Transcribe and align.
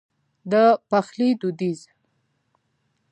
د 0.51 0.53
پخلي 0.89 1.29
دوديز 1.41 1.79